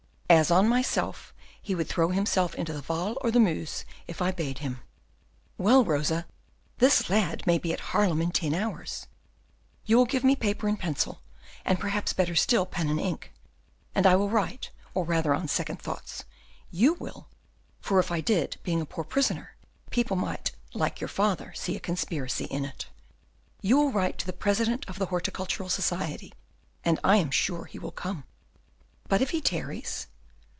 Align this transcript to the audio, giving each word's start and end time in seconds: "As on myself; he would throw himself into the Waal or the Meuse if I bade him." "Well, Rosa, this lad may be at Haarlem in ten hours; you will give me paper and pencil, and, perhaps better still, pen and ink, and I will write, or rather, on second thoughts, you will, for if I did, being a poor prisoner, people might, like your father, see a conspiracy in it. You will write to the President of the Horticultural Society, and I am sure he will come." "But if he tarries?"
"As 0.41 0.49
on 0.49 0.69
myself; 0.69 1.33
he 1.61 1.75
would 1.75 1.89
throw 1.89 2.07
himself 2.07 2.55
into 2.55 2.71
the 2.71 2.81
Waal 2.87 3.17
or 3.19 3.31
the 3.31 3.39
Meuse 3.39 3.83
if 4.07 4.21
I 4.21 4.31
bade 4.31 4.59
him." 4.59 4.79
"Well, 5.57 5.83
Rosa, 5.83 6.25
this 6.77 7.09
lad 7.09 7.45
may 7.45 7.57
be 7.57 7.73
at 7.73 7.81
Haarlem 7.91 8.21
in 8.21 8.31
ten 8.31 8.53
hours; 8.53 9.07
you 9.85 9.97
will 9.97 10.05
give 10.05 10.23
me 10.23 10.37
paper 10.37 10.69
and 10.69 10.79
pencil, 10.79 11.19
and, 11.65 11.81
perhaps 11.81 12.13
better 12.13 12.33
still, 12.33 12.65
pen 12.65 12.87
and 12.87 12.97
ink, 12.99 13.33
and 13.93 14.07
I 14.07 14.15
will 14.15 14.29
write, 14.29 14.69
or 14.93 15.03
rather, 15.03 15.33
on 15.33 15.49
second 15.49 15.81
thoughts, 15.81 16.23
you 16.71 16.93
will, 16.93 17.27
for 17.81 17.99
if 17.99 18.09
I 18.09 18.21
did, 18.21 18.55
being 18.63 18.79
a 18.79 18.85
poor 18.85 19.03
prisoner, 19.03 19.57
people 19.89 20.15
might, 20.15 20.53
like 20.73 21.01
your 21.01 21.09
father, 21.09 21.51
see 21.55 21.75
a 21.75 21.79
conspiracy 21.81 22.45
in 22.45 22.63
it. 22.63 22.87
You 23.61 23.77
will 23.77 23.91
write 23.91 24.17
to 24.19 24.25
the 24.25 24.33
President 24.33 24.85
of 24.87 24.97
the 24.97 25.07
Horticultural 25.07 25.67
Society, 25.69 26.33
and 26.85 27.01
I 27.03 27.17
am 27.17 27.31
sure 27.31 27.65
he 27.65 27.77
will 27.77 27.91
come." 27.91 28.23
"But 29.09 29.21
if 29.21 29.31
he 29.31 29.41
tarries?" 29.41 30.07